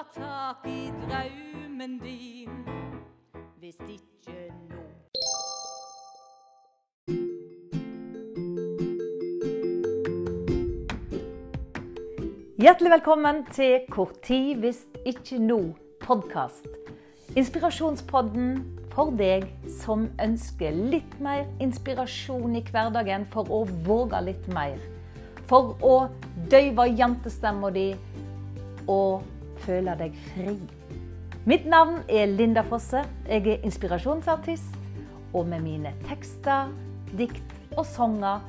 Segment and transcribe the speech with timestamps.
[0.00, 2.50] ta tak i draumen din.
[3.58, 4.32] Hvis ikke
[4.68, 4.82] nå.
[12.56, 15.58] Hjertelig velkommen til Kort tid hvis ikke nå
[16.00, 16.68] podkast.
[17.36, 18.54] Inspirasjonspodden
[18.94, 19.44] for deg
[19.82, 24.80] som ønsker litt mer inspirasjon i hverdagen for å våge litt mer.
[25.50, 26.08] For å
[26.48, 27.90] døyve jentestemma di
[28.88, 29.28] og
[29.64, 30.54] føle deg fri.
[31.48, 33.04] Mitt navn er Linda Fosse.
[33.28, 34.76] Jeg er inspirasjonsartist.
[35.32, 36.72] Og med mine tekster,
[37.18, 38.40] dikt og sanger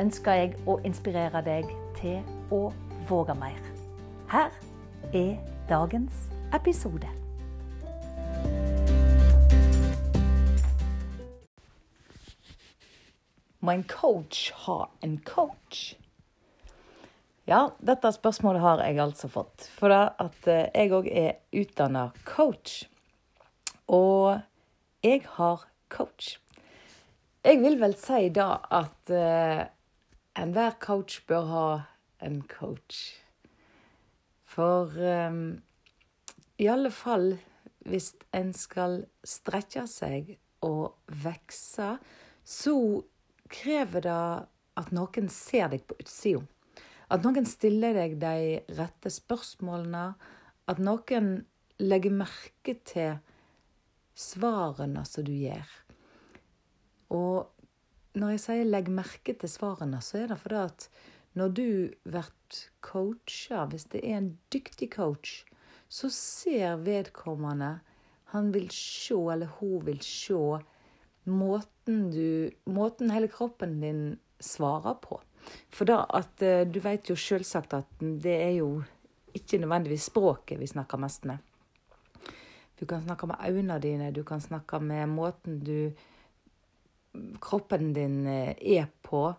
[0.00, 1.66] ønsker jeg å inspirere deg
[1.98, 2.20] til
[2.54, 2.68] å
[3.08, 3.58] våge mer.
[4.30, 4.54] Her
[5.12, 5.34] er
[5.68, 7.10] dagens episode.
[13.62, 15.94] Må en coach ha en coach?
[17.44, 19.66] Ja, dette spørsmålet har jeg altså fått.
[19.74, 22.84] For da at eh, jeg òg er utdanna coach.
[23.90, 24.38] Og
[25.02, 26.36] jeg har coach.
[27.42, 29.64] Jeg vil vel si da at uh,
[30.38, 31.66] enhver coach bør ha
[32.22, 33.18] en coach.
[34.46, 35.58] For um,
[36.62, 37.32] i alle fall
[37.90, 41.96] hvis en skal strekke seg og vokse,
[42.44, 42.76] så
[43.50, 44.22] krever det
[44.78, 46.46] at noen ser deg på utsida.
[47.12, 50.04] At noen stiller deg de rette spørsmålene.
[50.70, 51.42] At noen
[51.82, 53.18] legger merke til
[54.16, 55.68] svarene som du gjør.
[57.12, 57.52] Og
[58.16, 60.88] når jeg sier 'legg merke til svarene', så er det fordi at
[61.34, 61.68] når du
[62.04, 62.28] blir
[62.80, 65.44] coacha, hvis det er en dyktig coach,
[65.88, 67.80] så ser vedkommende
[68.32, 70.64] Han vil se, eller hun vil se,
[71.24, 75.20] måten, du, måten hele kroppen din svarer på.
[75.72, 78.82] For da at eh, du vet jo selvsagt at det er jo
[79.34, 81.38] ikke nødvendigvis språket vi snakker mest med.
[82.80, 85.92] Du kan snakke med øynene dine, du kan snakke med måten du
[87.40, 89.34] Kroppen din eh, er på.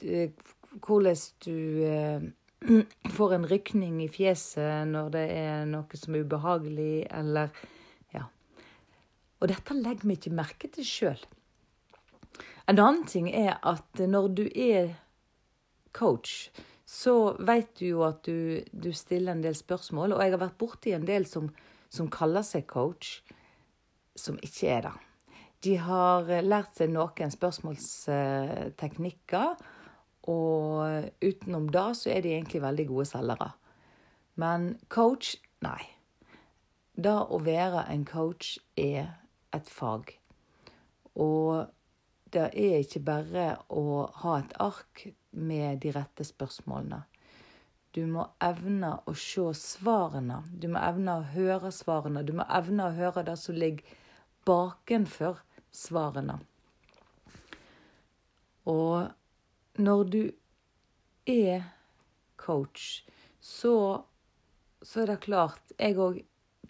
[0.00, 2.22] Hvordan du eh,
[3.16, 7.52] får en rykning i fjeset når det er noe som er ubehagelig, eller
[8.14, 8.24] Ja.
[9.40, 11.20] Og dette legger vi ikke merke til sjøl.
[12.70, 14.94] En annen ting er at når du er
[15.96, 16.52] coach,
[16.86, 20.12] så vet du jo at du, du stiller en del spørsmål.
[20.14, 21.50] Og jeg har vært borti en del som,
[21.90, 23.22] som kaller seg coach,
[24.14, 24.94] som ikke er det.
[25.66, 29.50] De har lært seg noen spørsmålsteknikker,
[30.30, 33.50] og utenom det så er de egentlig veldig gode selgere.
[34.38, 35.34] Men coach
[35.66, 35.82] nei.
[36.94, 39.18] Det å være en coach er
[39.56, 40.20] et fag.
[41.18, 41.66] Og
[42.34, 47.02] det er ikke bare å ha et ark med de rette spørsmålene.
[47.90, 50.44] Du må evne å se svarene.
[50.50, 52.22] Du må evne å høre svarene.
[52.22, 53.96] Du må evne å høre det som ligger
[54.46, 55.40] bakenfor
[55.74, 56.38] svarene.
[58.70, 59.10] Og
[59.82, 60.22] når du
[61.26, 61.66] er
[62.38, 63.02] coach,
[63.40, 64.04] så,
[64.82, 66.20] så er det klart Jeg òg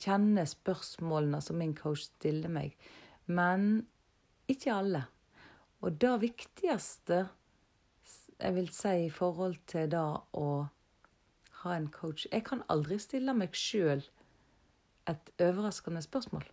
[0.01, 2.77] kjenner spørsmålene som min coach stiller meg,
[3.29, 3.83] men
[4.49, 5.03] ikke alle.
[5.81, 7.27] Og det viktigste
[8.41, 10.47] jeg vil si i forhold til det å
[11.61, 14.03] ha en coach Jeg kan aldri stille meg sjøl
[15.09, 16.45] et overraskende spørsmål.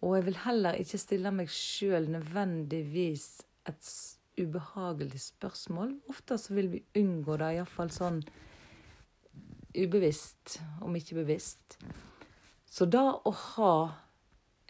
[0.00, 3.26] Og jeg vil heller ikke stille meg sjøl nødvendigvis
[3.68, 3.90] et
[4.40, 5.96] ubehagelig spørsmål.
[6.08, 8.22] Ofte så vil vi unngå det, iallfall sånn
[9.76, 11.76] ubevisst, om ikke bevisst.
[12.70, 13.74] Så da å ha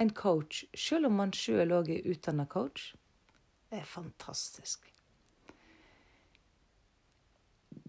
[0.01, 2.95] en coach, selv om man sjøl òg er utdanna coach,
[3.71, 4.87] er fantastisk.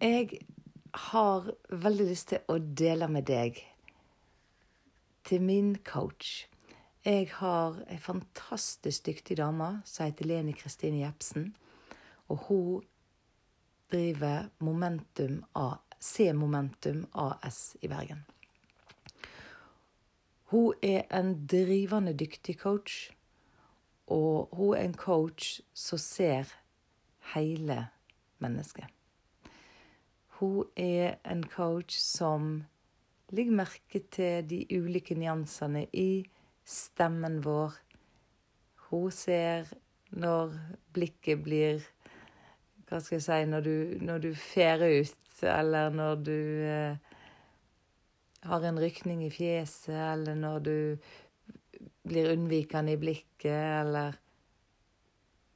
[0.01, 0.41] Jeg
[1.11, 3.61] har veldig lyst til å dele med deg
[5.29, 6.47] til min coach.
[7.05, 11.47] Jeg har ei fantastisk dyktig dame som heter Leni Kristine Jepsen.
[12.29, 12.83] Og hun
[13.91, 18.25] driver Momentum A, C Momentum AS i Bergen.
[20.51, 23.11] Hun er en drivende dyktig coach,
[24.07, 26.49] og hun er en coach som ser
[27.31, 27.85] hele
[28.43, 28.89] mennesket.
[30.41, 32.65] Hun er en coach som
[33.31, 36.25] legger merke til de ulike nyansene i
[36.67, 37.77] stemmen vår.
[38.89, 39.71] Hun ser
[40.11, 40.57] når
[40.91, 41.79] blikket blir
[42.91, 47.10] Hva skal jeg si Når du, når du fer ut, eller når du eh,
[48.43, 50.75] har en rykning i fjeset, eller når du
[52.07, 54.17] blir unnvikende i blikket, eller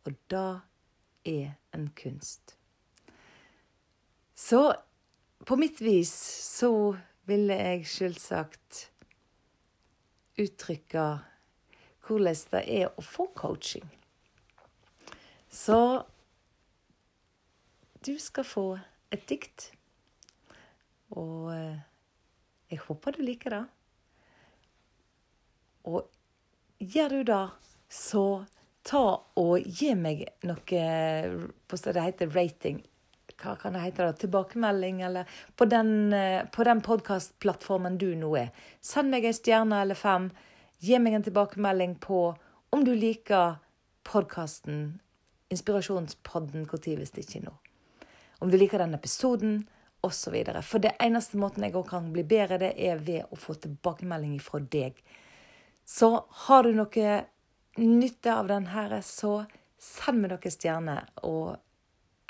[0.05, 0.61] Og det
[1.25, 2.57] er en kunst.
[4.35, 4.75] Så
[5.45, 6.11] på mitt vis
[6.59, 6.95] så
[7.25, 8.91] ville jeg selvsagt
[10.37, 11.05] uttrykke
[12.05, 13.87] hvordan det er å få coaching.
[15.49, 16.03] Så
[18.05, 18.67] du skal få
[19.09, 19.71] et dikt.
[21.15, 21.79] Og eh,
[22.75, 23.63] jeg håper du liker det.
[25.85, 26.09] Og
[26.81, 27.43] gjør du det,
[27.89, 28.25] så
[28.85, 29.05] ta
[29.39, 30.81] og gi meg noe
[31.65, 32.83] på Det heter rating.
[33.35, 34.05] Hva kan det hete?
[34.05, 34.13] da?
[34.13, 35.25] Tilbakemelding, eller
[35.55, 38.51] På den, eh, på den podkastplattformen du nå er.
[38.81, 40.31] Send meg en stjerne eller fem.
[40.79, 42.37] Gi meg en tilbakemelding på
[42.71, 43.57] om du liker
[44.03, 44.99] podkasten
[45.49, 47.53] Inspirasjonspodden Når hvis ikke nå.
[48.41, 49.67] Om du liker den episoden,
[50.05, 50.35] osv.
[50.61, 54.61] For det eneste måten jeg kan bli bedre, det er ved å få tilbakemelding fra
[54.61, 54.97] deg.
[55.85, 56.09] Så
[56.47, 57.15] har du noe
[57.77, 59.45] nytte av den her, så
[59.81, 61.57] send meg noen stjerner og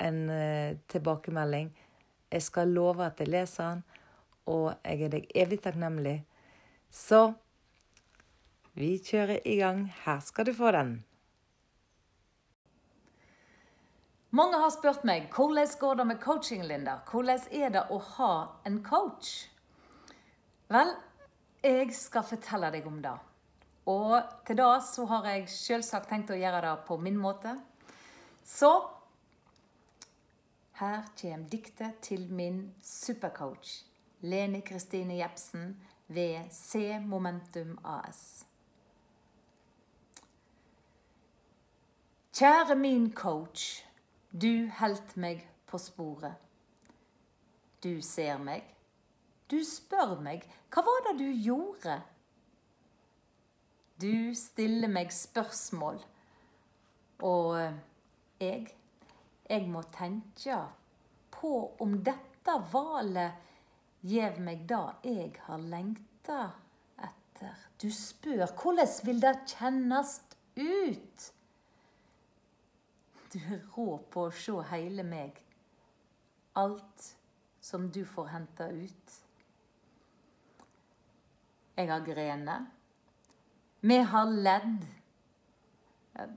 [0.02, 1.70] en uh, tilbakemelding.
[2.32, 3.84] Jeg skal love at jeg leser den,
[4.50, 6.18] og jeg er deg evig takknemlig.
[6.92, 7.30] Så
[8.76, 9.86] vi kjører i gang.
[10.04, 10.98] Her skal du få den.
[14.30, 16.98] Mange har spurt meg hvordan går det med coaching, Linda?
[17.10, 18.32] Hvordan er det å ha
[18.66, 19.46] en coach?
[20.68, 20.90] Vel,
[21.62, 23.14] jeg skal fortelle deg om det.
[23.86, 27.54] Og til da så har jeg selvsagt tenkt å gjøre det på min måte.
[28.42, 28.72] Så
[30.80, 33.84] her kommer diktet til min supercoach,
[34.26, 35.76] Leni Kristine Jepsen
[36.08, 38.44] ved C Momentum AS.
[42.36, 43.85] Kjære min coach,
[44.36, 46.36] du heldt meg på sporet.
[47.80, 48.64] Du ser meg,
[49.48, 52.00] du spør meg, hva var det du gjorde?
[53.96, 56.02] Du stiller meg spørsmål,
[57.24, 57.78] og eh,
[58.40, 58.66] jeg
[59.46, 60.56] Jeg må tenke
[61.30, 63.36] på om dette valet
[64.02, 66.40] gjev meg det jeg har lengta
[66.98, 67.54] etter.
[67.78, 70.16] Du spør hvordan vil det kjennes
[70.58, 71.28] ut?
[73.36, 75.36] Du er rå på å se hele meg.
[76.56, 77.02] Alt
[77.60, 79.16] som du får henta ut.
[81.76, 82.64] Jeg har grener.
[83.84, 84.88] Vi har ledd.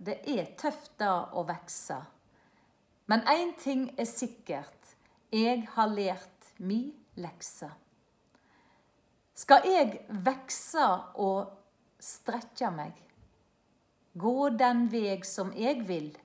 [0.03, 2.01] Det er tøft da å vokse.
[3.07, 4.95] Men én ting er sikkert.
[5.31, 6.81] Jeg har lært mi
[7.15, 7.69] lekse.
[9.39, 11.55] Skal jeg vokse og
[12.03, 12.97] strekke meg,
[14.19, 16.17] gå den veg som jeg vil,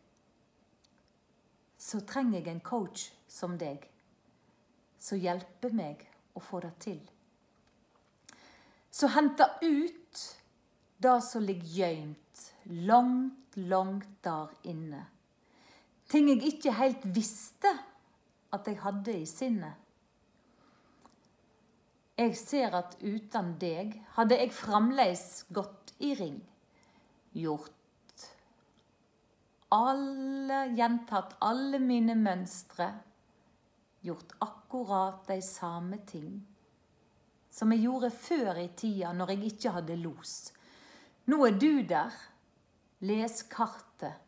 [1.84, 3.82] så trenger jeg en coach som deg,
[4.96, 7.00] som hjelper meg å få det til.
[8.94, 10.22] Så henter ut
[11.04, 12.44] det som ligger gøymt
[12.88, 15.02] langt, langt der inne.
[16.08, 17.72] Ting jeg ikke helt visste
[18.54, 19.81] at jeg hadde i sinnet.
[22.14, 26.38] Jeg ser at uten deg hadde jeg fremdeles gått i ring.
[27.34, 27.73] Gjort
[29.74, 32.88] alle Gjentatt alle mine mønstre.
[34.04, 36.34] Gjort akkurat de samme ting
[37.54, 40.32] som jeg gjorde før i tida når jeg ikke hadde los.
[41.30, 42.14] Nå er du der.
[43.06, 44.18] Les kartet.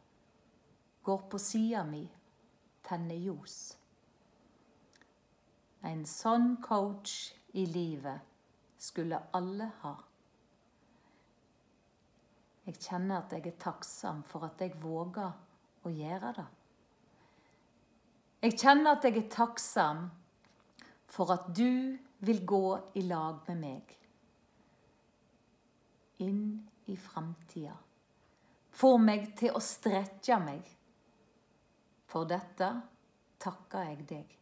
[1.03, 2.05] Går på sida mi.
[2.87, 3.57] Tenner ljos.
[5.87, 8.23] En sånn coach i livet
[8.79, 9.95] skulle alle ha.
[12.67, 16.47] Jeg kjenner at jeg er takksom for at jeg våger å gjøre det.
[18.43, 20.07] Jeg kjenner at jeg er takksom
[21.11, 21.97] for at du
[22.27, 22.65] vil gå
[22.99, 23.93] i lag med meg.
[26.27, 26.43] Inn
[26.91, 27.77] i framtida.
[28.77, 30.67] Få meg til å strekke meg.
[32.11, 32.71] For dette
[33.43, 34.35] takker jeg deg.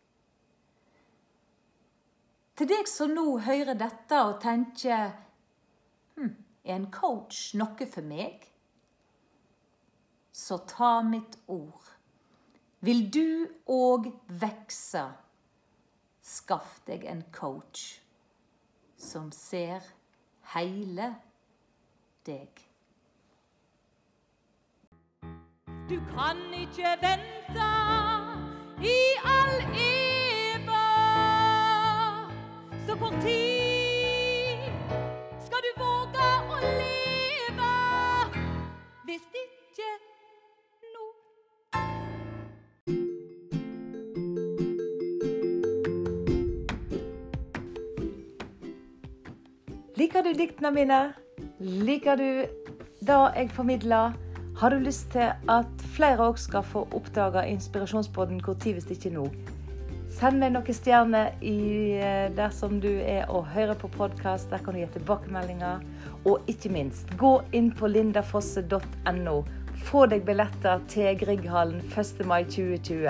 [2.54, 5.10] Til deg som nå hører dette og tenker
[6.14, 8.46] hm, Er en coach noe for meg?
[10.32, 11.90] Så ta mitt ord.
[12.84, 15.04] Vil du òg vekse,
[16.24, 18.00] skaff deg en coach
[19.00, 19.84] som ser
[20.54, 21.14] heile
[22.28, 22.64] deg.
[25.88, 27.68] Du kan ikke vente
[28.80, 28.96] i
[29.28, 30.86] all eva.
[32.86, 33.63] Så kort tid
[50.04, 50.96] Liker du diktene mine?
[51.64, 52.26] Liker du
[53.08, 54.12] det jeg formidler?
[54.60, 59.24] Har du lyst til at flere òg skal få oppdage inspirasjonspodden tid hvis ikke nå?
[60.12, 64.50] Send meg noen stjerner eh, der som du er og hører på podkast.
[64.52, 65.80] Der kan du gi tilbakemeldinger.
[66.28, 69.40] Og ikke minst, gå inn på lindafosse.no.
[69.88, 72.24] Få deg billetter til Grieghallen 1.
[72.28, 73.08] mai 2020.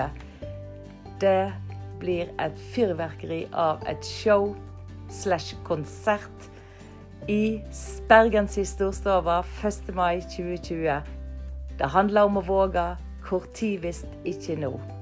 [1.19, 1.51] Det
[1.99, 4.53] blir et fyrverkeri av et show
[5.11, 6.54] slash konsert
[7.27, 7.61] i
[8.09, 9.95] Bergens Storstova 1.
[9.95, 11.01] mai 2020.
[11.79, 12.85] Det handler om å våge.
[13.25, 14.94] Hvor tid hvis ikke nå?